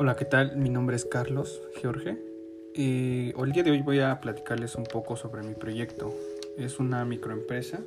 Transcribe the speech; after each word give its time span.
Hola, 0.00 0.14
¿qué 0.14 0.24
tal? 0.24 0.56
Mi 0.56 0.70
nombre 0.70 0.94
es 0.94 1.04
Carlos 1.04 1.60
Jorge. 1.82 2.16
Eh, 2.74 3.34
el 3.36 3.52
día 3.52 3.64
de 3.64 3.72
hoy 3.72 3.82
voy 3.82 3.98
a 3.98 4.20
platicarles 4.20 4.76
un 4.76 4.84
poco 4.84 5.16
sobre 5.16 5.42
mi 5.42 5.54
proyecto. 5.54 6.14
Es 6.56 6.78
una 6.78 7.04
microempresa 7.04 7.80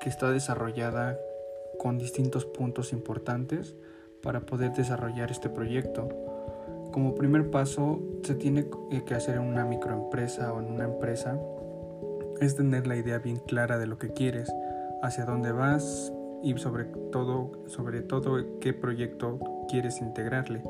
que 0.00 0.08
está 0.08 0.32
desarrollada 0.32 1.16
con 1.78 1.96
distintos 1.96 2.44
puntos 2.44 2.92
importantes 2.92 3.76
para 4.20 4.40
poder 4.40 4.72
desarrollar 4.72 5.30
este 5.30 5.48
proyecto. 5.48 6.08
Como 6.90 7.14
primer 7.14 7.50
paso, 7.50 8.00
se 8.24 8.34
tiene 8.34 8.66
que 9.06 9.14
hacer 9.14 9.36
en 9.36 9.42
una 9.42 9.64
microempresa 9.64 10.52
o 10.52 10.60
en 10.60 10.72
una 10.72 10.84
empresa 10.84 11.38
es 12.40 12.56
tener 12.56 12.88
la 12.88 12.96
idea 12.96 13.18
bien 13.18 13.36
clara 13.38 13.78
de 13.78 13.86
lo 13.86 13.98
que 13.98 14.12
quieres, 14.12 14.52
hacia 15.02 15.24
dónde 15.24 15.52
vas 15.52 16.12
y 16.42 16.58
sobre 16.58 16.86
todo, 17.12 17.52
sobre 17.68 18.02
todo 18.02 18.58
qué 18.58 18.72
proyecto 18.72 19.38
quieres 19.68 20.00
integrarle. 20.00 20.62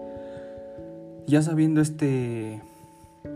Ya 1.27 1.41
sabiendo 1.43 1.81
este, 1.81 2.61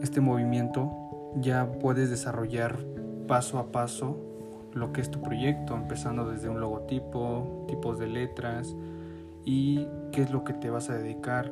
este 0.02 0.20
movimiento, 0.20 0.90
ya 1.36 1.70
puedes 1.80 2.10
desarrollar 2.10 2.78
paso 3.26 3.58
a 3.58 3.72
paso 3.72 4.18
lo 4.74 4.92
que 4.92 5.00
es 5.00 5.10
tu 5.10 5.22
proyecto, 5.22 5.74
empezando 5.74 6.30
desde 6.30 6.48
un 6.48 6.60
logotipo, 6.60 7.64
tipos 7.68 7.98
de 7.98 8.06
letras 8.06 8.74
y 9.44 9.86
qué 10.12 10.22
es 10.22 10.30
lo 10.30 10.44
que 10.44 10.52
te 10.52 10.68
vas 10.68 10.90
a 10.90 10.98
dedicar. 10.98 11.50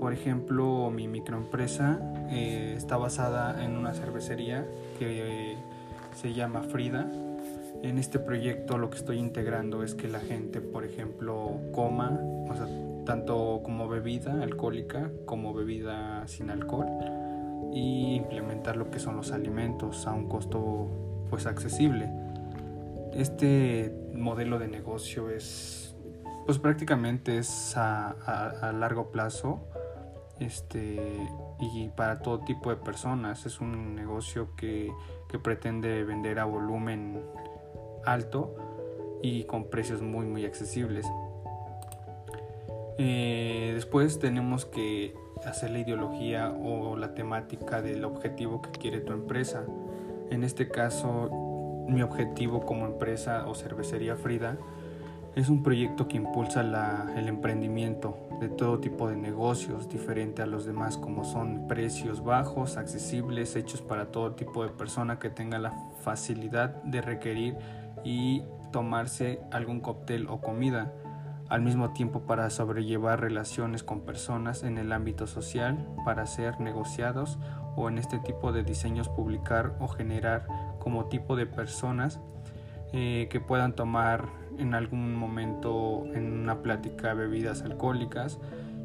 Por 0.00 0.12
ejemplo, 0.12 0.90
mi 0.90 1.08
microempresa 1.08 2.00
eh, 2.30 2.74
está 2.76 2.96
basada 2.96 3.62
en 3.64 3.76
una 3.76 3.92
cervecería 3.92 4.66
que 4.98 5.56
se 6.14 6.32
llama 6.32 6.62
Frida. 6.62 7.10
En 7.82 7.98
este 7.98 8.18
proyecto 8.18 8.78
lo 8.78 8.90
que 8.90 8.96
estoy 8.96 9.18
integrando 9.18 9.82
es 9.82 9.94
que 9.94 10.08
la 10.08 10.20
gente, 10.20 10.60
por 10.60 10.84
ejemplo, 10.84 11.60
coma, 11.72 12.18
o 12.48 12.54
sea, 12.54 12.66
tanto 13.08 13.62
como 13.64 13.88
bebida 13.88 14.42
alcohólica 14.42 15.10
como 15.24 15.54
bebida 15.54 16.28
sin 16.28 16.50
alcohol 16.50 16.86
y 17.72 18.16
implementar 18.16 18.76
lo 18.76 18.90
que 18.90 18.98
son 18.98 19.16
los 19.16 19.32
alimentos 19.32 20.06
a 20.06 20.12
un 20.12 20.28
costo 20.28 20.88
pues 21.30 21.46
accesible. 21.46 22.10
Este 23.14 23.98
modelo 24.12 24.58
de 24.58 24.68
negocio 24.68 25.30
es 25.30 25.96
pues 26.44 26.58
prácticamente 26.58 27.38
es 27.38 27.78
a, 27.78 28.74
largo 28.78 29.10
plazo 29.10 29.60
este 30.38 31.26
y 31.60 31.88
para 31.88 32.18
todo 32.18 32.40
tipo 32.40 32.68
de 32.68 32.76
personas 32.76 33.46
es 33.46 33.62
un 33.62 33.94
negocio 33.94 34.54
que, 34.54 34.92
que 35.30 35.38
pretende 35.38 36.04
vender 36.04 36.38
a 36.40 36.44
volumen 36.44 37.22
alto 38.04 38.54
y 39.22 39.44
con 39.44 39.70
precios 39.70 40.02
muy 40.02 40.26
muy 40.26 40.44
accesibles 40.44 41.06
eh, 42.98 43.70
después 43.74 44.18
tenemos 44.18 44.64
que 44.66 45.14
hacer 45.46 45.70
la 45.70 45.78
ideología 45.78 46.50
o 46.50 46.96
la 46.96 47.14
temática 47.14 47.80
del 47.80 48.04
objetivo 48.04 48.60
que 48.60 48.70
quiere 48.70 49.00
tu 49.00 49.12
empresa. 49.12 49.64
En 50.30 50.42
este 50.42 50.68
caso, 50.68 51.30
mi 51.88 52.02
objetivo 52.02 52.66
como 52.66 52.86
empresa 52.86 53.46
o 53.46 53.54
cervecería 53.54 54.16
Frida 54.16 54.58
es 55.36 55.48
un 55.48 55.62
proyecto 55.62 56.08
que 56.08 56.16
impulsa 56.16 56.60
el 57.16 57.28
emprendimiento 57.28 58.18
de 58.40 58.48
todo 58.48 58.80
tipo 58.80 59.08
de 59.08 59.16
negocios 59.16 59.88
diferente 59.88 60.42
a 60.42 60.46
los 60.46 60.64
demás 60.64 60.96
como 60.96 61.24
son 61.24 61.68
precios 61.68 62.24
bajos, 62.24 62.76
accesibles, 62.76 63.54
hechos 63.54 63.80
para 63.80 64.10
todo 64.10 64.32
tipo 64.32 64.64
de 64.64 64.70
persona 64.70 65.20
que 65.20 65.30
tenga 65.30 65.58
la 65.58 65.72
facilidad 66.00 66.82
de 66.82 67.00
requerir 67.00 67.56
y 68.04 68.42
tomarse 68.72 69.40
algún 69.50 69.80
cóctel 69.80 70.28
o 70.28 70.40
comida 70.40 70.92
al 71.48 71.62
mismo 71.62 71.90
tiempo 71.90 72.20
para 72.20 72.50
sobrellevar 72.50 73.20
relaciones 73.20 73.82
con 73.82 74.02
personas 74.02 74.62
en 74.62 74.78
el 74.78 74.92
ámbito 74.92 75.26
social, 75.26 75.86
para 76.04 76.26
ser 76.26 76.60
negociados 76.60 77.38
o 77.76 77.88
en 77.88 77.98
este 77.98 78.18
tipo 78.18 78.52
de 78.52 78.64
diseños 78.64 79.08
publicar 79.08 79.76
o 79.80 79.88
generar 79.88 80.46
como 80.78 81.06
tipo 81.06 81.36
de 81.36 81.46
personas 81.46 82.20
eh, 82.92 83.28
que 83.30 83.40
puedan 83.40 83.74
tomar 83.74 84.26
en 84.58 84.74
algún 84.74 85.14
momento 85.14 86.04
en 86.14 86.32
una 86.32 86.62
plática 86.62 87.14
bebidas 87.14 87.62
alcohólicas 87.62 88.38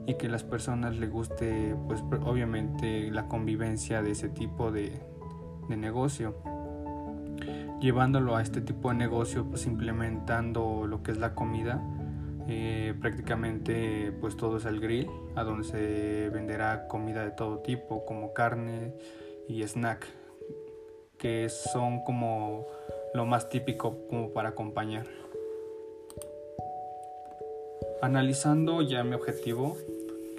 y 0.06 0.16
que 0.16 0.30
las 0.30 0.44
personas 0.44 0.96
les 0.98 1.10
guste 1.10 1.76
pues 1.88 2.04
obviamente 2.26 3.10
la 3.12 3.28
convivencia 3.28 4.02
de 4.02 4.12
ese 4.12 4.30
tipo 4.30 4.72
de, 4.72 5.02
de 5.70 5.78
negocio. 5.78 6.36
Llevándolo 7.82 8.38
a 8.38 8.42
este 8.42 8.62
tipo 8.62 8.90
de 8.90 8.96
negocio 8.96 9.46
pues 9.46 9.66
implementando 9.66 10.86
lo 10.88 11.04
que 11.04 11.12
es 11.12 11.18
la 11.18 11.34
comida 11.34 11.82
eh, 12.48 12.94
prácticamente 13.00 14.12
pues 14.20 14.36
todo 14.36 14.58
es 14.58 14.66
al 14.66 14.80
grill, 14.80 15.10
a 15.36 15.44
donde 15.44 15.64
se 15.64 16.30
venderá 16.30 16.88
comida 16.88 17.24
de 17.24 17.32
todo 17.32 17.60
tipo, 17.60 18.06
como 18.06 18.34
carne 18.34 18.94
y 19.48 19.64
snack, 19.64 20.06
que 21.18 21.48
son 21.50 22.04
como 22.04 22.68
lo 23.14 23.26
más 23.26 23.50
típico 23.50 24.08
como 24.10 24.32
para 24.32 24.50
acompañar. 24.50 25.06
Analizando 28.02 28.82
ya 28.82 29.04
mi 29.06 29.16
objetivo, 29.16 29.78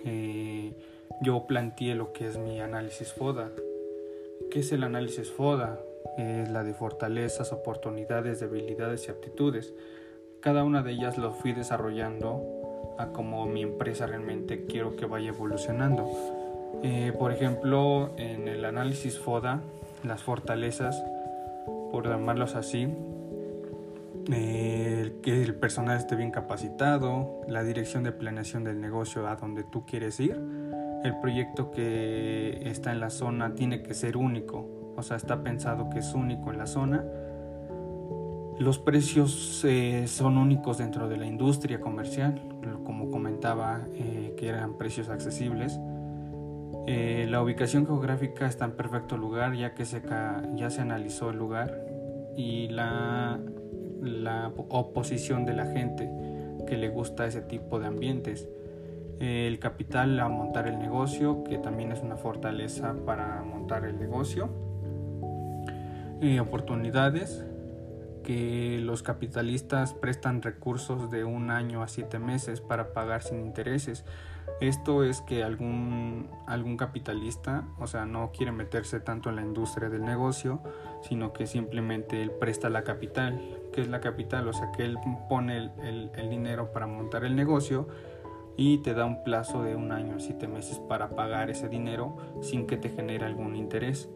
eh, 0.05 0.75
yo 1.23 1.47
planteé 1.47 1.95
lo 1.95 2.13
que 2.13 2.27
es 2.27 2.37
mi 2.37 2.61
análisis 2.61 3.15
FODA. 3.15 3.51
¿Qué 4.51 4.61
es 4.61 4.73
el 4.73 4.85
análisis 4.85 5.31
FODA? 5.31 5.81
Es 6.19 6.51
la 6.51 6.63
de 6.65 6.75
fortalezas, 6.75 7.53
oportunidades, 7.53 8.41
debilidades 8.41 9.09
y 9.09 9.11
aptitudes 9.11 9.73
cada 10.44 10.62
una 10.62 10.82
de 10.82 10.91
ellas 10.93 11.16
lo 11.16 11.32
fui 11.32 11.55
desarrollando 11.55 12.94
a 12.99 13.06
como 13.06 13.47
mi 13.47 13.62
empresa 13.62 14.06
realmente 14.06 14.66
quiero 14.66 14.94
que 14.94 15.06
vaya 15.06 15.31
evolucionando. 15.31 16.06
Eh, 16.82 17.15
por 17.19 17.32
ejemplo, 17.32 18.10
en 18.19 18.47
el 18.47 18.66
análisis 18.66 19.19
FODA, 19.19 19.62
las 20.03 20.22
fortalezas, 20.22 21.03
por 21.91 22.06
llamarlos 22.06 22.56
así, 22.56 22.94
eh, 24.31 25.15
que 25.22 25.43
el 25.43 25.55
personal 25.55 25.97
esté 25.97 26.15
bien 26.15 26.31
capacitado, 26.31 27.41
la 27.49 27.65
dirección 27.65 28.03
de 28.03 28.12
planeación 28.12 28.65
del 28.65 28.82
negocio 28.82 29.26
a 29.26 29.37
donde 29.37 29.65
tú 29.65 29.87
quieres 29.87 30.21
ir, 30.21 30.38
el 31.05 31.21
proyecto 31.21 31.71
que 31.71 32.69
está 32.69 32.93
en 32.93 33.00
la 33.00 33.09
zona 33.09 33.55
tiene 33.55 33.82
que 33.82 33.94
ser 33.94 34.19
único, 34.19 34.93
o 34.94 35.03
sea, 35.03 35.16
está 35.16 35.43
pensado 35.43 35.88
que 35.88 36.00
es 36.00 36.12
único 36.12 36.53
en 36.53 36.59
la 36.59 36.66
zona 36.66 37.03
los 38.59 38.79
precios 38.79 39.65
eh, 39.65 40.07
son 40.07 40.39
únicos 40.39 40.79
dentro 40.79 41.09
de 41.09 41.17
la 41.17 41.27
industria 41.27 41.81
comercial, 41.81 42.41
como 42.85 43.11
comentaba, 43.11 43.83
eh, 43.93 44.35
que 44.37 44.49
eran 44.49 44.79
precios 44.79 45.09
accesibles. 45.09 45.81
Eh, 46.87 47.27
la 47.29 47.43
ubicación 47.43 47.87
geográfica 47.87 48.47
está 48.47 48.67
en 48.67 48.73
perfecto 48.73 49.17
lugar 49.17 49.55
ya 49.55 49.75
que 49.75 49.85
se, 49.85 50.03
ya 50.55 50.71
se 50.71 50.81
analizó 50.83 51.31
el 51.31 51.39
lugar 51.39 51.83
y 52.37 52.69
la, 52.69 53.41
la 54.03 54.53
oposición 54.69 55.47
de 55.47 55.55
la 55.55 55.67
gente 55.67 56.11
que 56.67 56.77
le 56.77 56.91
gusta 56.91 57.27
ese 57.27 57.41
tipo 57.41 57.81
de 57.81 57.87
ambientes. 57.87 58.49
el 59.19 59.59
capital 59.59 60.21
a 60.21 60.29
montar 60.29 60.69
el 60.69 60.79
negocio, 60.79 61.43
que 61.45 61.59
también 61.59 61.91
es 61.91 62.03
una 62.03 62.17
fortaleza 62.17 62.95
para 63.05 63.43
montar 63.43 63.85
el 63.85 63.99
negocio. 63.99 64.49
oportunidades, 66.41 67.45
que 68.25 68.81
los 68.81 69.05
capitalistas 69.05 69.95
prestan 69.95 70.43
recursos 70.43 71.11
de 71.11 71.23
un 71.23 71.51
año 71.51 71.83
a 71.83 71.89
siete 71.89 72.19
meses 72.19 72.61
para 72.61 72.93
pagar 72.93 73.23
sin 73.23 73.41
intereses. 73.41 74.05
Esto 74.61 75.05
es 75.05 75.21
que 75.21 75.45
algún, 75.45 76.29
algún 76.47 76.77
capitalista, 76.77 77.65
o 77.79 77.87
sea, 77.87 78.07
no 78.07 78.33
quiere 78.33 78.53
meterse 78.53 79.01
tanto 79.01 79.31
en 79.31 79.37
la 79.37 79.43
industria 79.43 79.89
del 79.89 80.05
negocio, 80.05 80.61
sino 81.03 81.33
que 81.33 81.47
simplemente 81.47 82.23
él 82.23 82.31
presta 82.31 82.69
la 82.71 82.82
capital. 82.82 83.41
¿Qué 83.73 83.81
es 83.81 83.88
la 83.88 84.00
capital? 84.00 84.49
O 84.49 84.53
sea, 84.53 84.73
que 84.73 84.85
él 84.85 84.99
pone 85.29 85.71
el, 85.82 86.11
dinero 86.31 86.73
para 86.73 86.87
montar 86.87 87.25
el 87.25 87.37
negocio 87.37 87.88
y 88.56 88.79
te 88.79 88.94
da 88.94 89.05
un 89.05 89.25
plazo 89.25 89.62
de 89.62 89.75
un 89.76 89.93
año 89.93 90.17
a 90.17 90.21
siete 90.21 90.47
meses 90.47 90.79
para 90.79 91.11
pagar 91.11 91.50
ese 91.50 91.69
dinero 91.69 92.17
sin 92.41 92.67
que 92.67 92.76
te 92.76 92.88
genere 92.88 93.26
algún 93.26 93.56
interés. 93.56 94.09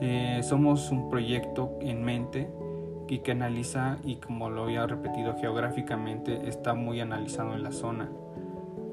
Eh, 0.00 0.40
somos 0.42 0.90
un 0.90 1.08
proyecto 1.08 1.78
en 1.80 2.04
mente 2.04 2.50
y 3.08 3.18
que 3.20 3.32
analiza 3.32 3.98
y 4.04 4.16
como 4.16 4.50
lo 4.50 4.64
había 4.64 4.86
repetido 4.86 5.36
geográficamente 5.38 6.48
está 6.48 6.74
muy 6.74 7.00
analizado 7.00 7.54
en 7.54 7.62
la 7.62 7.72
zona. 7.72 8.10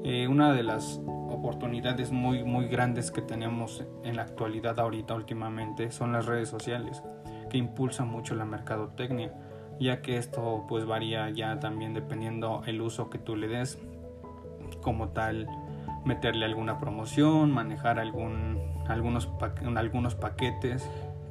Eh, 0.04 0.28
una 0.28 0.52
de 0.52 0.62
las 0.62 1.00
oportunidades 1.06 2.12
muy 2.12 2.44
muy 2.44 2.68
grandes 2.68 3.10
que 3.10 3.22
tenemos 3.22 3.84
en 4.02 4.16
la 4.16 4.22
actualidad 4.22 4.78
ahorita 4.78 5.14
últimamente 5.14 5.90
son 5.90 6.12
las 6.12 6.26
redes 6.26 6.48
sociales 6.48 7.02
que 7.50 7.58
impulsan 7.58 8.08
mucho 8.08 8.34
la 8.34 8.44
mercadotecnia 8.44 9.32
ya 9.80 10.02
que 10.02 10.18
esto 10.18 10.64
pues 10.68 10.84
varía 10.84 11.30
ya 11.30 11.58
también 11.58 11.94
dependiendo 11.94 12.62
el 12.66 12.80
uso 12.80 13.10
que 13.10 13.18
tú 13.18 13.34
le 13.34 13.48
des 13.48 13.78
como 14.82 15.08
tal 15.08 15.48
meterle 16.04 16.44
alguna 16.44 16.78
promoción 16.78 17.50
manejar 17.50 17.98
algún 17.98 18.60
algunos 18.86 19.28
algunos 19.76 20.14
paquetes 20.14 20.88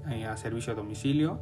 eh, 0.09 0.25
a 0.25 0.35
servicio 0.35 0.73
a 0.73 0.75
domicilio 0.75 1.39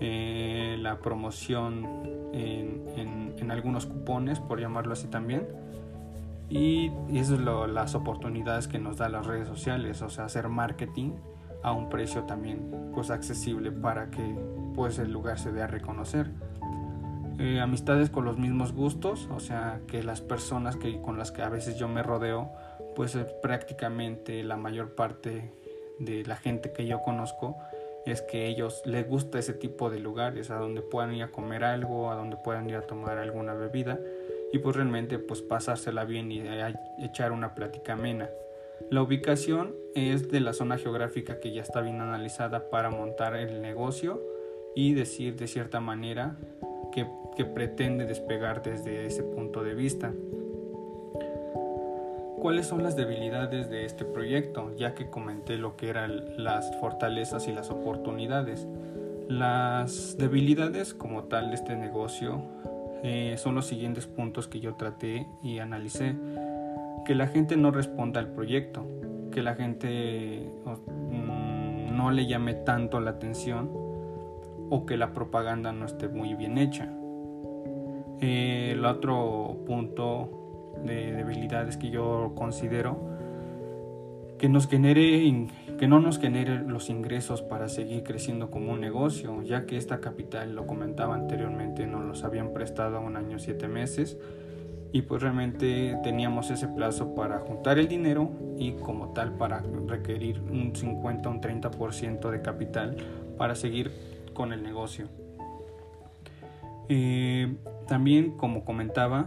eh, 0.00 0.76
la 0.80 0.98
promoción 0.98 1.86
en, 2.32 3.50
algunos 3.50 3.86
cupones, 3.86 4.40
por 4.40 4.58
llamarlo 4.58 4.94
así 4.94 5.06
también. 5.06 5.46
Y 6.48 6.90
eso 7.12 7.34
es 7.34 7.40
las 7.40 7.94
oportunidades 7.94 8.68
que 8.68 8.78
nos 8.78 8.96
da 8.96 9.08
las 9.08 9.26
redes 9.26 9.48
sociales, 9.48 10.02
o 10.02 10.08
sea, 10.08 10.24
hacer 10.24 10.48
marketing 10.48 11.12
a 11.62 11.72
un 11.72 11.88
precio 11.88 12.24
también 12.24 12.90
pues 12.92 13.10
accesible 13.10 13.72
para 13.72 14.10
que 14.10 14.22
pues 14.74 14.98
el 14.98 15.12
lugar 15.12 15.38
se 15.38 15.52
dé 15.52 15.62
a 15.62 15.66
reconocer. 15.66 16.30
Eh, 17.38 17.60
amistades 17.60 18.10
con 18.10 18.24
los 18.24 18.38
mismos 18.38 18.72
gustos, 18.72 19.28
o 19.34 19.40
sea, 19.40 19.80
que 19.88 20.02
las 20.04 20.20
personas 20.20 20.76
que, 20.76 21.00
con 21.00 21.18
las 21.18 21.32
que 21.32 21.42
a 21.42 21.48
veces 21.48 21.76
yo 21.76 21.88
me 21.88 22.02
rodeo, 22.02 22.52
pues 22.94 23.16
prácticamente 23.42 24.44
la 24.44 24.56
mayor 24.56 24.94
parte 24.94 25.52
de 25.98 26.24
la 26.24 26.36
gente 26.36 26.72
que 26.72 26.86
yo 26.86 27.02
conozco 27.02 27.56
es 28.06 28.22
que 28.22 28.46
ellos 28.46 28.82
les 28.84 29.08
gusta 29.08 29.38
ese 29.38 29.54
tipo 29.54 29.90
de 29.90 29.98
lugares 29.98 30.50
a 30.50 30.56
donde 30.56 30.82
puedan 30.82 31.14
ir 31.14 31.22
a 31.22 31.30
comer 31.30 31.64
algo, 31.64 32.10
a 32.10 32.14
donde 32.14 32.36
puedan 32.36 32.68
ir 32.68 32.76
a 32.76 32.82
tomar 32.82 33.18
alguna 33.18 33.54
bebida 33.54 33.98
y 34.52 34.58
pues 34.58 34.76
realmente 34.76 35.18
pues 35.18 35.42
pasársela 35.42 36.04
bien 36.04 36.30
y 36.30 36.42
echar 36.98 37.32
una 37.32 37.54
plática 37.54 37.94
amena. 37.94 38.30
La 38.90 39.02
ubicación 39.02 39.74
es 39.94 40.30
de 40.30 40.40
la 40.40 40.52
zona 40.52 40.76
geográfica 40.76 41.40
que 41.40 41.52
ya 41.52 41.62
está 41.62 41.80
bien 41.80 42.00
analizada 42.00 42.70
para 42.70 42.90
montar 42.90 43.36
el 43.36 43.62
negocio 43.62 44.22
y 44.74 44.94
decir 44.94 45.36
de 45.36 45.46
cierta 45.46 45.80
manera 45.80 46.36
que, 46.92 47.06
que 47.36 47.44
pretende 47.44 48.04
despegar 48.04 48.62
desde 48.62 49.06
ese 49.06 49.22
punto 49.22 49.62
de 49.62 49.74
vista 49.74 50.12
cuáles 52.44 52.66
son 52.66 52.82
las 52.82 52.94
debilidades 52.94 53.70
de 53.70 53.86
este 53.86 54.04
proyecto, 54.04 54.76
ya 54.76 54.94
que 54.94 55.08
comenté 55.08 55.56
lo 55.56 55.78
que 55.78 55.88
eran 55.88 56.24
las 56.36 56.76
fortalezas 56.76 57.48
y 57.48 57.52
las 57.54 57.70
oportunidades. 57.70 58.68
Las 59.28 60.18
debilidades 60.18 60.92
como 60.92 61.24
tal 61.24 61.48
de 61.48 61.54
este 61.54 61.74
negocio 61.74 62.42
eh, 63.02 63.36
son 63.38 63.54
los 63.54 63.64
siguientes 63.64 64.06
puntos 64.06 64.46
que 64.46 64.60
yo 64.60 64.74
traté 64.74 65.26
y 65.42 65.58
analicé. 65.60 66.16
Que 67.06 67.14
la 67.14 67.28
gente 67.28 67.56
no 67.56 67.70
responda 67.70 68.20
al 68.20 68.28
proyecto, 68.28 68.84
que 69.32 69.42
la 69.42 69.54
gente 69.54 70.52
mm, 70.66 71.96
no 71.96 72.10
le 72.10 72.26
llame 72.26 72.52
tanto 72.52 73.00
la 73.00 73.12
atención 73.12 73.70
o 74.68 74.84
que 74.84 74.98
la 74.98 75.14
propaganda 75.14 75.72
no 75.72 75.86
esté 75.86 76.08
muy 76.08 76.34
bien 76.34 76.58
hecha. 76.58 76.92
Eh, 78.20 78.72
el 78.72 78.84
otro 78.84 79.62
punto 79.64 80.43
de 80.84 81.12
debilidades 81.12 81.76
que 81.76 81.90
yo 81.90 82.32
considero 82.34 83.14
que 84.38 84.48
nos 84.48 84.68
genere 84.68 85.48
que 85.78 85.88
no 85.88 86.00
nos 86.00 86.18
genere 86.18 86.58
los 86.60 86.90
ingresos 86.90 87.42
para 87.42 87.68
seguir 87.68 88.04
creciendo 88.04 88.50
como 88.50 88.72
un 88.72 88.80
negocio, 88.80 89.42
ya 89.42 89.66
que 89.66 89.76
esta 89.76 90.00
capital, 90.00 90.54
lo 90.54 90.66
comentaba 90.66 91.14
anteriormente, 91.14 91.86
nos 91.86 92.04
los 92.04 92.24
habían 92.24 92.52
prestado 92.52 93.00
un 93.00 93.16
año 93.16 93.38
siete 93.38 93.68
meses 93.68 94.18
y 94.92 95.02
pues 95.02 95.22
realmente 95.22 95.98
teníamos 96.04 96.50
ese 96.50 96.68
plazo 96.68 97.14
para 97.16 97.40
juntar 97.40 97.78
el 97.78 97.88
dinero 97.88 98.30
y 98.56 98.74
como 98.74 99.12
tal 99.12 99.32
para 99.32 99.60
requerir 99.88 100.40
un 100.40 100.76
50 100.76 101.28
o 101.28 101.32
un 101.32 101.40
30% 101.40 102.30
de 102.30 102.42
capital 102.42 102.96
para 103.36 103.56
seguir 103.56 103.90
con 104.34 104.52
el 104.52 104.62
negocio. 104.62 105.08
Eh, 106.88 107.56
también 107.88 108.36
como 108.36 108.64
comentaba, 108.64 109.26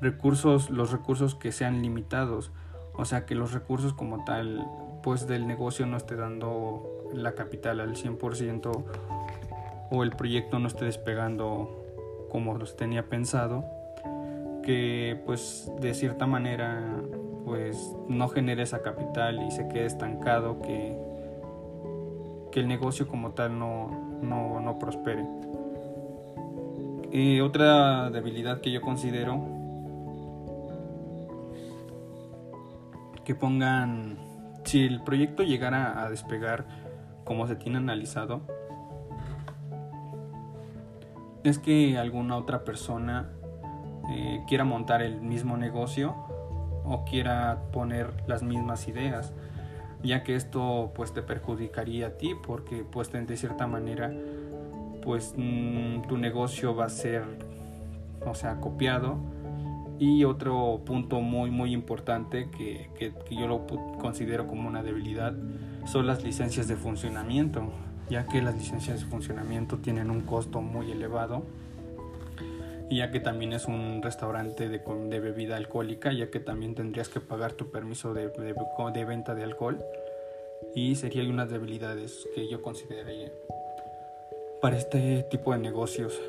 recursos, 0.00 0.70
los 0.70 0.92
recursos 0.92 1.34
que 1.34 1.52
sean 1.52 1.82
limitados, 1.82 2.50
o 2.94 3.04
sea 3.04 3.26
que 3.26 3.34
los 3.34 3.52
recursos 3.52 3.92
como 3.92 4.24
tal, 4.24 4.66
pues 5.02 5.26
del 5.26 5.46
negocio 5.46 5.86
no 5.86 5.96
esté 5.96 6.16
dando 6.16 7.10
la 7.14 7.32
capital 7.32 7.80
al 7.80 7.94
100% 7.96 8.84
o 9.90 10.02
el 10.02 10.10
proyecto 10.10 10.58
no 10.58 10.66
esté 10.66 10.86
despegando 10.86 11.84
como 12.30 12.54
los 12.54 12.76
tenía 12.76 13.08
pensado, 13.08 13.64
que 14.62 15.20
pues 15.24 15.70
de 15.80 15.94
cierta 15.94 16.26
manera 16.26 17.02
pues 17.44 17.94
no 18.08 18.28
genere 18.28 18.62
esa 18.62 18.82
capital 18.82 19.46
y 19.46 19.52
se 19.52 19.68
quede 19.68 19.86
estancado, 19.86 20.60
que, 20.60 20.96
que 22.50 22.60
el 22.60 22.66
negocio 22.66 23.06
como 23.06 23.30
tal 23.30 23.56
no, 23.58 24.18
no, 24.20 24.60
no 24.60 24.78
prospere. 24.78 25.24
Y 27.12 27.40
otra 27.40 28.10
debilidad 28.10 28.60
que 28.60 28.72
yo 28.72 28.80
considero 28.80 29.55
que 33.26 33.34
pongan, 33.34 34.16
si 34.64 34.86
el 34.86 35.02
proyecto 35.02 35.42
llegara 35.42 36.00
a 36.02 36.08
despegar 36.08 36.64
como 37.24 37.48
se 37.48 37.56
tiene 37.56 37.78
analizado, 37.78 38.40
es 41.42 41.58
que 41.58 41.98
alguna 41.98 42.36
otra 42.36 42.64
persona 42.64 43.28
eh, 44.10 44.44
quiera 44.46 44.64
montar 44.64 45.02
el 45.02 45.20
mismo 45.20 45.56
negocio 45.56 46.14
o 46.84 47.04
quiera 47.04 47.64
poner 47.72 48.12
las 48.28 48.44
mismas 48.44 48.86
ideas 48.86 49.32
ya 50.04 50.22
que 50.22 50.36
esto 50.36 50.92
pues 50.94 51.12
te 51.12 51.22
perjudicaría 51.22 52.08
a 52.08 52.10
ti 52.10 52.34
porque 52.46 52.84
pues 52.88 53.10
de 53.10 53.36
cierta 53.36 53.66
manera 53.66 54.12
pues 55.02 55.34
mm, 55.36 56.02
tu 56.02 56.16
negocio 56.16 56.76
va 56.76 56.84
a 56.84 56.90
ser 56.90 57.24
o 58.24 58.34
sea 58.34 58.60
copiado 58.60 59.18
y 59.98 60.24
otro 60.24 60.80
punto 60.84 61.20
muy 61.20 61.50
muy 61.50 61.72
importante 61.72 62.48
que, 62.50 62.90
que, 62.98 63.12
yo 63.34 63.46
lo 63.46 63.66
considero 63.98 64.46
como 64.46 64.68
una 64.68 64.82
debilidad 64.82 65.34
son 65.86 66.06
las 66.06 66.24
licencias 66.24 66.68
de 66.68 66.76
funcionamiento, 66.76 67.72
ya 68.10 68.26
que 68.26 68.42
las 68.42 68.56
licencias 68.56 69.00
de 69.00 69.06
funcionamiento 69.06 69.78
tienen 69.78 70.10
un 70.10 70.22
costo 70.22 70.60
muy 70.60 70.90
elevado 70.90 71.44
y 72.88 72.98
ya 72.98 73.10
que 73.10 73.20
también 73.20 73.52
es 73.52 73.66
un 73.66 74.00
restaurante 74.02 74.68
de, 74.68 74.78
de 74.78 75.20
bebida 75.20 75.56
alcohólica, 75.56 76.12
ya 76.12 76.30
que 76.30 76.38
también 76.38 76.74
tendrías 76.74 77.08
que 77.08 77.20
pagar 77.20 77.52
tu 77.52 77.70
permiso 77.70 78.14
de, 78.14 78.28
de, 78.28 79.04
venta 79.04 79.34
de 79.34 79.42
alcohol. 79.42 79.78
Y 80.74 80.94
sería 80.94 81.28
unas 81.28 81.50
debilidades 81.50 82.28
que 82.34 82.48
yo 82.48 82.62
consideraría 82.62 83.32
para 84.60 84.76
este 84.76 85.24
tipo 85.24 85.52
de 85.52 85.58
negocios 85.58 86.20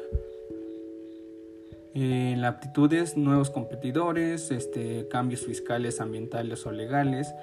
en 1.93 2.43
aptitudes, 2.45 3.17
nuevos 3.17 3.49
competidores, 3.49 4.51
este, 4.51 5.07
cambios 5.07 5.41
fiscales, 5.45 5.99
ambientales 6.01 6.65
o 6.65 6.71
legales, 6.71 7.33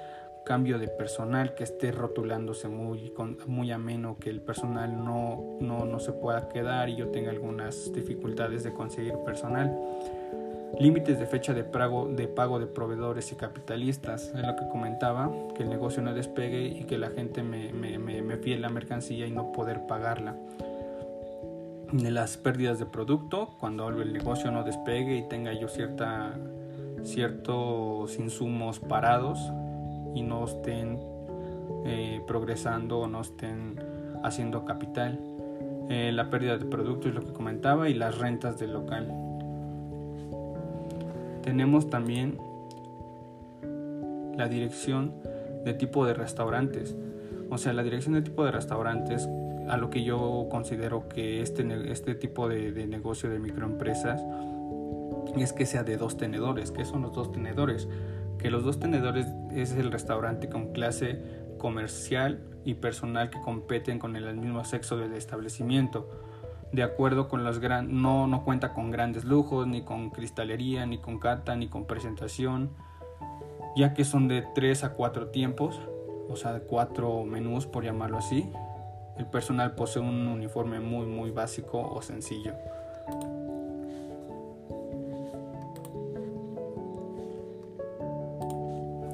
cambio 0.45 0.77
de 0.79 0.87
personal 0.87 1.55
que 1.55 1.63
esté 1.63 1.91
rotulándose 1.91 2.67
muy, 2.67 3.11
muy 3.47 3.71
ameno, 3.71 4.17
que 4.19 4.29
el 4.29 4.41
personal 4.41 5.03
no, 5.03 5.57
no, 5.59 5.85
no 5.85 5.99
se 5.99 6.13
pueda 6.13 6.47
quedar 6.47 6.87
y 6.87 6.95
yo 6.95 7.07
tenga 7.09 7.31
algunas 7.31 7.91
dificultades 7.91 8.63
de 8.63 8.71
conseguir 8.73 9.15
personal. 9.25 9.75
Límites 10.79 11.19
de 11.19 11.25
fecha 11.25 11.53
de 11.53 11.63
pago, 11.63 12.07
de 12.07 12.27
pago 12.27 12.59
de 12.59 12.67
proveedores 12.67 13.31
y 13.31 13.35
capitalistas, 13.35 14.33
es 14.35 14.45
lo 14.45 14.55
que 14.55 14.67
comentaba, 14.69 15.31
que 15.55 15.63
el 15.63 15.69
negocio 15.69 16.03
no 16.03 16.13
despegue 16.13 16.65
y 16.65 16.83
que 16.83 16.97
la 16.97 17.09
gente 17.09 17.43
me, 17.43 17.71
me, 17.73 17.97
me, 17.97 18.21
me 18.21 18.37
fíe 18.37 18.57
la 18.57 18.69
mercancía 18.69 19.25
y 19.25 19.31
no 19.31 19.51
poder 19.51 19.87
pagarla 19.87 20.35
de 21.91 22.11
las 22.11 22.37
pérdidas 22.37 22.79
de 22.79 22.85
producto 22.85 23.55
cuando 23.59 23.89
el 23.89 24.13
negocio 24.13 24.51
no 24.51 24.63
despegue 24.63 25.17
y 25.17 25.27
tenga 25.27 25.53
yo 25.53 25.67
cierta, 25.67 26.33
ciertos 27.03 28.17
insumos 28.17 28.79
parados 28.79 29.39
y 30.13 30.21
no 30.21 30.45
estén 30.45 30.99
eh, 31.85 32.21
progresando 32.25 32.99
o 32.99 33.07
no 33.07 33.21
estén 33.21 33.79
haciendo 34.23 34.65
capital. 34.65 35.19
Eh, 35.89 36.11
la 36.11 36.29
pérdida 36.29 36.57
de 36.57 36.65
producto 36.65 37.09
es 37.09 37.15
lo 37.15 37.21
que 37.21 37.31
comentaba 37.31 37.89
y 37.89 37.93
las 37.93 38.17
rentas 38.17 38.57
del 38.57 38.73
local. 38.73 39.13
Tenemos 41.43 41.89
también 41.89 42.39
la 44.35 44.47
dirección 44.47 45.13
de 45.63 45.73
tipo 45.73 46.05
de 46.05 46.15
restaurantes. 46.15 46.95
O 47.51 47.57
sea, 47.59 47.73
la 47.73 47.83
dirección 47.83 48.15
de 48.15 48.23
tipo 48.23 48.43
de 48.43 48.51
restaurantes 48.51 49.29
a 49.67 49.77
lo 49.77 49.89
que 49.89 50.03
yo 50.03 50.47
considero 50.49 51.07
que 51.09 51.41
este, 51.41 51.91
este 51.91 52.15
tipo 52.15 52.47
de, 52.47 52.87
negocio 52.87 53.29
de 53.29 53.39
microempresas 53.39 54.23
es 55.37 55.53
que 55.53 55.65
sea 55.65 55.83
de 55.83 55.97
dos 55.97 56.17
tenedores. 56.17 56.71
¿Qué 56.71 56.85
son 56.85 57.01
los 57.01 57.13
dos 57.13 57.31
tenedores? 57.31 57.87
Que 58.39 58.49
los 58.49 58.63
dos 58.63 58.79
tenedores 58.79 59.27
es 59.51 59.73
el 59.73 59.91
restaurante 59.91 60.49
con 60.49 60.71
clase 60.71 61.21
comercial 61.57 62.43
y 62.63 62.75
personal 62.75 63.29
que 63.29 63.41
competen 63.41 63.99
con 63.99 64.15
el 64.15 64.35
mismo 64.35 64.63
sexo 64.65 64.97
del 64.97 65.13
establecimiento. 65.13 66.09
De 66.71 66.83
acuerdo 66.83 67.27
con 67.27 67.43
los 67.43 67.59
gran, 67.59 68.01
no, 68.01 68.27
no 68.27 68.43
cuenta 68.43 68.73
con 68.73 68.91
grandes 68.91 69.23
lujos, 69.23 69.65
ni 69.67 69.83
con 69.83 70.09
cristalería, 70.09 70.85
ni 70.85 70.97
con 70.97 71.19
cata, 71.19 71.55
ni 71.55 71.67
con 71.67 71.85
presentación, 71.85 72.71
ya 73.75 73.93
que 73.93 74.03
son 74.03 74.27
de 74.27 74.43
tres 74.55 74.83
a 74.83 74.93
cuatro 74.93 75.27
tiempos, 75.27 75.79
o 76.29 76.35
sea, 76.35 76.59
cuatro 76.61 77.23
menús 77.23 77.65
por 77.65 77.83
llamarlo 77.83 78.17
así, 78.17 78.51
el 79.17 79.25
personal 79.25 79.75
posee 79.75 80.01
un 80.01 80.27
uniforme 80.27 80.79
muy 80.79 81.05
muy 81.05 81.31
básico 81.31 81.79
o 81.79 82.01
sencillo. 82.01 82.53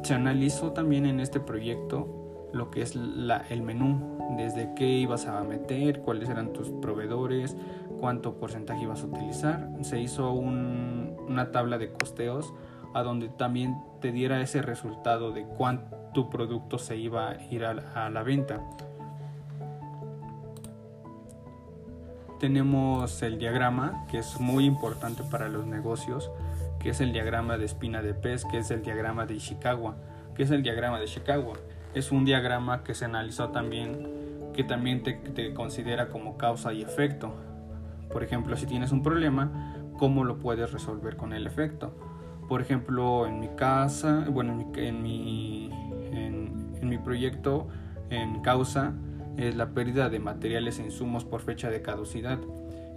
Se 0.03 0.15
analizó 0.15 0.71
también 0.71 1.05
en 1.05 1.19
este 1.19 1.39
proyecto 1.39 2.49
lo 2.53 2.69
que 2.69 2.81
es 2.81 2.95
el 2.95 3.61
menú 3.61 4.17
desde 4.35 4.73
qué 4.75 4.87
ibas 4.87 5.27
a 5.27 5.43
meter, 5.43 6.01
cuáles 6.01 6.29
eran 6.29 6.53
tus 6.53 6.69
proveedores, 6.69 7.55
cuánto 7.99 8.35
porcentaje 8.35 8.83
ibas 8.83 9.03
a 9.03 9.05
utilizar. 9.05 9.69
Se 9.81 9.99
hizo 10.01 10.31
una 10.31 11.51
tabla 11.51 11.77
de 11.77 11.91
costeos 11.93 12.53
a 12.93 13.03
donde 13.03 13.29
también 13.29 13.75
te 14.01 14.11
diera 14.11 14.41
ese 14.41 14.61
resultado 14.61 15.31
de 15.31 15.45
cuánto 15.45 16.29
producto 16.29 16.77
se 16.77 16.97
iba 16.97 17.29
a 17.29 17.43
ir 17.49 17.63
a 17.63 18.09
la 18.09 18.23
venta. 18.23 18.61
Tenemos 22.41 23.21
el 23.21 23.37
diagrama, 23.37 24.07
que 24.09 24.17
es 24.17 24.39
muy 24.39 24.65
importante 24.65 25.21
para 25.21 25.47
los 25.47 25.67
negocios, 25.67 26.31
que 26.79 26.89
es 26.89 26.99
el 26.99 27.13
diagrama 27.13 27.59
de 27.59 27.65
espina 27.65 28.01
de 28.01 28.15
pez, 28.15 28.45
que 28.45 28.57
es 28.57 28.71
el 28.71 28.81
diagrama 28.81 29.27
de 29.27 29.35
Ishikawa, 29.35 29.95
que 30.33 30.41
es 30.41 30.49
el 30.49 30.63
diagrama 30.63 30.97
de 30.97 31.05
Ishikawa. 31.05 31.53
Es 31.93 32.11
un 32.11 32.25
diagrama 32.25 32.83
que 32.83 32.95
se 32.95 33.05
analizó 33.05 33.49
también, 33.49 34.07
que 34.55 34.63
también 34.63 35.03
te, 35.03 35.13
te 35.13 35.53
considera 35.53 36.09
como 36.09 36.39
causa 36.39 36.73
y 36.73 36.81
efecto. 36.81 37.31
Por 38.11 38.23
ejemplo, 38.23 38.57
si 38.57 38.65
tienes 38.65 38.91
un 38.91 39.03
problema, 39.03 39.75
¿cómo 39.99 40.23
lo 40.23 40.39
puedes 40.39 40.71
resolver 40.71 41.17
con 41.17 41.33
el 41.33 41.45
efecto? 41.45 41.93
Por 42.49 42.59
ejemplo, 42.59 43.27
en 43.27 43.39
mi 43.39 43.49
casa, 43.49 44.25
bueno, 44.31 44.53
en 44.75 45.03
mi, 45.03 45.69
en 46.11 46.89
mi, 46.89 46.97
proyecto, 46.97 47.67
en 48.09 48.41
causa, 48.41 48.93
es 49.37 49.55
la 49.55 49.69
pérdida 49.69 50.09
de 50.09 50.19
materiales 50.19 50.79
e 50.79 50.83
insumos 50.83 51.25
por 51.25 51.41
fecha 51.41 51.69
de 51.69 51.81
caducidad. 51.81 52.39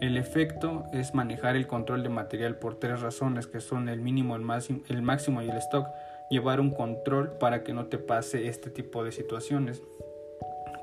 El 0.01 0.17
efecto 0.17 0.85
es 0.93 1.15
manejar 1.15 1.57
el 1.57 1.67
control 1.67 2.03
de 2.03 2.09
material 2.09 2.57
por 2.57 2.79
tres 2.79 3.01
razones, 3.01 3.47
que 3.47 3.61
son 3.61 3.89
el 3.89 4.01
mínimo, 4.01 4.37
el, 4.37 4.43
máximo, 4.43 4.83
el 4.89 5.03
máximo 5.03 5.43
y 5.43 5.49
el 5.49 5.57
stock. 5.59 5.87
Llevar 6.31 6.61
un 6.61 6.71
control 6.71 7.33
para 7.39 7.63
que 7.63 7.73
no 7.73 7.87
te 7.87 7.99
pase 7.99 8.49
este 8.49 8.71
tipo 8.71 9.05
de 9.05 9.13
situaciones. 9.13 9.83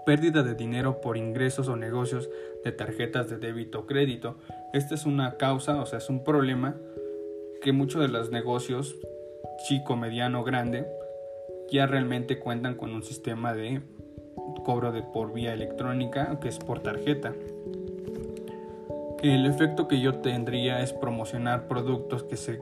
Pérdida 0.06 0.44
de 0.44 0.56
dinero 0.56 1.02
por 1.02 1.18
ingresos 1.18 1.68
o 1.68 1.76
negocios 1.76 2.30
de 2.64 2.72
tarjetas 2.72 3.30
de 3.30 3.38
débito 3.38 3.80
o 3.80 3.86
crédito. 3.86 4.38
Esta 4.74 4.96
es 4.96 5.06
una 5.06 5.38
causa, 5.38 5.80
o 5.82 5.86
sea, 5.86 6.00
es 6.00 6.10
un 6.10 6.24
problema 6.24 6.76
que 7.62 7.74
muchos 7.74 8.02
de 8.02 8.08
los 8.08 8.32
negocios, 8.32 8.96
chico, 9.68 9.96
mediano, 9.96 10.44
grande, 10.44 10.88
ya 11.70 11.86
realmente 11.86 12.40
cuentan 12.40 12.76
con 12.76 12.92
un 12.92 13.04
sistema 13.04 13.54
de 13.54 13.82
cobro 14.64 14.92
de 14.92 15.02
por 15.02 15.34
vía 15.34 15.54
electrónica, 15.54 16.40
que 16.40 16.50
es 16.50 16.58
por 16.60 16.80
tarjeta. 16.80 17.34
El 19.22 19.46
efecto 19.46 19.88
que 19.88 20.00
yo 20.00 20.16
tendría 20.16 20.82
es 20.82 20.94
promocionar 20.94 21.68
productos 21.68 22.24
que 22.24 22.38
se, 22.38 22.62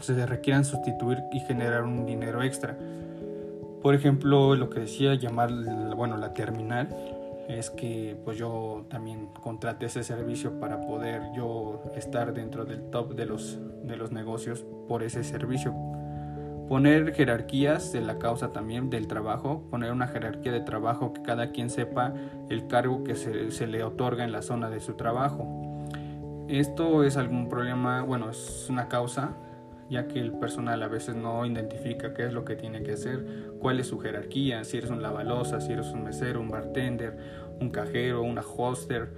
se 0.00 0.26
requieran 0.26 0.64
sustituir 0.64 1.18
y 1.32 1.40
generar 1.40 1.84
un 1.84 2.04
dinero 2.04 2.42
extra. 2.42 2.76
Por 3.80 3.94
ejemplo, 3.94 4.54
lo 4.54 4.70
que 4.70 4.80
decía 4.80 5.14
llamar, 5.14 5.50
bueno, 5.96 6.16
la 6.16 6.34
terminal, 6.34 6.88
es 7.48 7.70
que 7.70 8.16
pues 8.24 8.38
yo 8.38 8.84
también 8.88 9.28
contraté 9.42 9.86
ese 9.86 10.04
servicio 10.04 10.60
para 10.60 10.80
poder 10.86 11.22
yo 11.34 11.82
estar 11.96 12.32
dentro 12.32 12.64
del 12.64 12.82
top 12.90 13.14
de 13.14 13.26
los, 13.26 13.58
de 13.82 13.96
los 13.96 14.12
negocios 14.12 14.64
por 14.88 15.02
ese 15.02 15.24
servicio. 15.24 15.74
Poner 16.68 17.12
jerarquías 17.14 17.92
de 17.92 18.00
la 18.00 18.18
causa 18.18 18.52
también 18.52 18.88
del 18.88 19.06
trabajo, 19.06 19.62
poner 19.70 19.92
una 19.92 20.06
jerarquía 20.06 20.52
de 20.52 20.60
trabajo 20.60 21.12
que 21.12 21.22
cada 21.22 21.50
quien 21.52 21.70
sepa 21.70 22.14
el 22.48 22.66
cargo 22.66 23.04
que 23.04 23.14
se, 23.14 23.50
se 23.50 23.66
le 23.66 23.84
otorga 23.84 24.24
en 24.24 24.32
la 24.32 24.42
zona 24.42 24.70
de 24.70 24.80
su 24.80 24.94
trabajo. 24.94 25.46
Esto 26.48 27.04
es 27.04 27.16
algún 27.16 27.48
problema, 27.48 28.02
bueno, 28.02 28.30
es 28.30 28.66
una 28.68 28.88
causa 28.88 29.36
ya 29.92 30.08
que 30.08 30.18
el 30.18 30.32
personal 30.32 30.82
a 30.82 30.88
veces 30.88 31.14
no 31.14 31.44
identifica 31.44 32.14
qué 32.14 32.24
es 32.24 32.32
lo 32.32 32.46
que 32.46 32.56
tiene 32.56 32.82
que 32.82 32.92
hacer, 32.92 33.52
cuál 33.60 33.78
es 33.78 33.88
su 33.88 33.98
jerarquía, 33.98 34.64
si 34.64 34.78
eres 34.78 34.90
un 34.90 35.02
lavalosa, 35.02 35.60
si 35.60 35.72
eres 35.72 35.88
un 35.88 36.04
mesero, 36.04 36.40
un 36.40 36.48
bartender, 36.48 37.18
un 37.60 37.68
cajero, 37.68 38.22
una 38.22 38.40
hoster. 38.40 39.12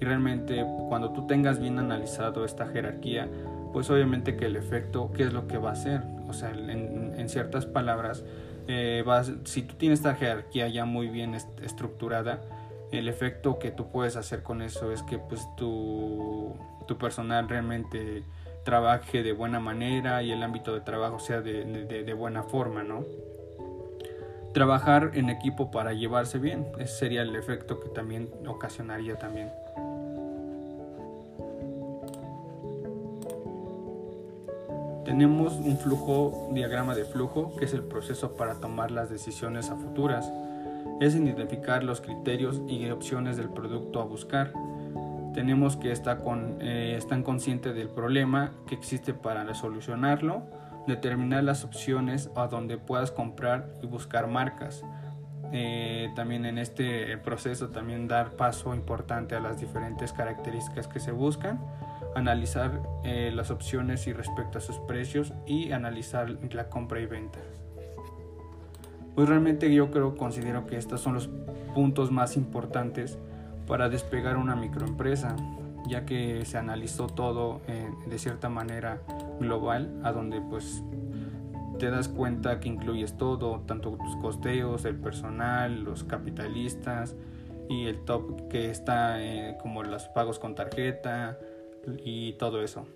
Y 0.00 0.04
realmente 0.04 0.64
cuando 0.88 1.12
tú 1.12 1.26
tengas 1.26 1.58
bien 1.58 1.80
analizado 1.80 2.44
esta 2.44 2.68
jerarquía, 2.68 3.28
pues 3.72 3.90
obviamente 3.90 4.36
que 4.36 4.46
el 4.46 4.56
efecto, 4.56 5.10
¿qué 5.14 5.24
es 5.24 5.32
lo 5.32 5.46
que 5.46 5.58
va 5.58 5.70
a 5.70 5.72
hacer? 5.72 6.02
O 6.28 6.32
sea, 6.32 6.50
en, 6.50 7.28
ciertas 7.28 7.66
palabras, 7.66 8.24
eh, 8.66 9.02
vas, 9.06 9.32
si 9.44 9.62
tú 9.62 9.74
tienes 9.76 10.00
esta 10.00 10.14
jerarquía 10.14 10.68
ya 10.68 10.84
muy 10.84 11.08
bien 11.08 11.34
estructurada, 11.34 12.40
el 12.92 13.08
efecto 13.08 13.58
que 13.58 13.70
tú 13.70 13.88
puedes 13.88 14.16
hacer 14.16 14.42
con 14.42 14.62
eso 14.62 14.90
es 14.90 15.02
que 15.04 15.18
pues 15.18 15.46
tu, 15.56 16.54
tu 16.88 16.98
personal 16.98 17.48
realmente 17.48 18.24
trabaje 18.64 19.22
de 19.22 19.32
buena 19.32 19.60
manera 19.60 20.22
y 20.22 20.32
el 20.32 20.42
ámbito 20.42 20.74
de 20.74 20.80
trabajo 20.80 21.18
sea 21.18 21.40
de, 21.40 22.14
buena 22.14 22.42
forma, 22.42 22.82
¿no? 22.82 23.04
Trabajar 24.52 25.12
en 25.14 25.30
equipo 25.30 25.70
para 25.70 25.92
llevarse 25.92 26.38
bien, 26.38 26.66
ese 26.78 26.98
sería 26.98 27.22
el 27.22 27.34
efecto 27.36 27.80
que 27.80 27.88
también 27.88 28.28
ocasionaría 28.46 29.16
también. 29.16 29.50
Tenemos 35.10 35.54
un 35.54 35.76
flujo, 35.76 36.48
diagrama 36.52 36.94
de 36.94 37.04
flujo, 37.04 37.56
que 37.56 37.64
es 37.64 37.74
el 37.74 37.82
proceso 37.82 38.36
para 38.36 38.60
tomar 38.60 38.92
las 38.92 39.10
decisiones 39.10 39.68
a 39.68 39.74
futuras. 39.74 40.32
Es 41.00 41.16
identificar 41.16 41.82
los 41.82 42.00
criterios 42.00 42.62
y 42.68 42.88
opciones 42.90 43.36
del 43.36 43.48
producto 43.48 44.00
a 44.00 44.04
buscar 44.04 44.52
tenemos 45.32 45.76
que 45.76 45.92
estar 45.92 46.22
con, 46.22 46.58
eh, 46.60 46.94
están 46.96 47.22
conscientes 47.22 47.74
del 47.74 47.88
problema 47.88 48.52
que 48.66 48.74
existe 48.74 49.14
para 49.14 49.54
solucionarlo, 49.54 50.42
determinar 50.86 51.44
las 51.44 51.64
opciones 51.64 52.30
a 52.34 52.48
donde 52.48 52.78
puedas 52.78 53.10
comprar 53.12 53.68
y 53.82 53.86
buscar 53.86 54.26
marcas. 54.26 54.84
Eh, 55.52 56.12
también 56.14 56.44
en 56.46 56.58
este 56.58 57.16
proceso 57.18 57.68
también 57.70 58.06
dar 58.06 58.36
paso 58.36 58.74
importante 58.74 59.34
a 59.34 59.40
las 59.40 59.58
diferentes 59.58 60.12
características 60.12 60.86
que 60.88 61.00
se 61.00 61.12
buscan, 61.12 61.60
analizar 62.14 62.82
eh, 63.04 63.30
las 63.34 63.50
opciones 63.50 64.06
y 64.06 64.12
respecto 64.12 64.58
a 64.58 64.60
sus 64.60 64.78
precios 64.78 65.32
y 65.46 65.72
analizar 65.72 66.30
la 66.52 66.68
compra 66.68 67.00
y 67.00 67.06
venta. 67.06 67.38
Pues 69.14 69.28
realmente 69.28 69.72
yo 69.72 69.90
creo, 69.90 70.16
considero 70.16 70.66
que 70.66 70.76
estos 70.76 71.00
son 71.00 71.14
los 71.14 71.28
puntos 71.74 72.10
más 72.10 72.36
importantes 72.36 73.18
para 73.66 73.88
despegar 73.88 74.36
una 74.36 74.56
microempresa, 74.56 75.36
ya 75.88 76.04
que 76.04 76.44
se 76.44 76.58
analizó 76.58 77.06
todo 77.06 77.60
eh, 77.66 77.90
de 78.08 78.18
cierta 78.18 78.48
manera 78.48 79.00
global, 79.38 80.00
a 80.02 80.12
donde 80.12 80.40
pues 80.40 80.82
te 81.78 81.90
das 81.90 82.08
cuenta 82.08 82.60
que 82.60 82.68
incluyes 82.68 83.16
todo, 83.16 83.60
tanto 83.66 83.92
tus 83.92 84.16
costeos, 84.16 84.84
el 84.84 84.96
personal, 84.96 85.82
los 85.82 86.04
capitalistas 86.04 87.16
y 87.68 87.86
el 87.86 88.00
top 88.04 88.48
que 88.48 88.70
está 88.70 89.22
eh, 89.22 89.56
como 89.60 89.82
los 89.82 90.08
pagos 90.08 90.38
con 90.38 90.54
tarjeta 90.54 91.38
y 92.04 92.34
todo 92.34 92.62
eso. 92.62 92.86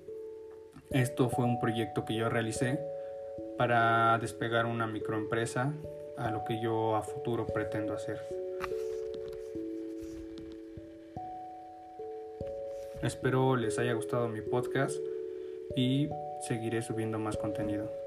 Esto 0.91 1.29
fue 1.29 1.45
un 1.45 1.61
proyecto 1.61 2.05
que 2.05 2.15
yo 2.15 2.29
realicé 2.29 2.79
para 3.57 4.19
despegar 4.19 4.67
una 4.67 4.87
microempresa 4.87 5.73
a 6.17 6.31
lo 6.31 6.45
que 6.45 6.61
yo 6.61 6.97
a 6.97 7.03
futuro 7.03 7.47
pretendo 7.47 7.95
hacer. 7.95 8.21
Espero 13.03 13.57
les 13.57 13.79
haya 13.79 13.93
gustado 13.93 14.29
mi 14.29 14.41
podcast 14.41 14.97
y 15.77 16.09
seguiré 16.47 16.81
subiendo 16.83 17.19
más 17.19 17.37
contenido. 17.37 18.04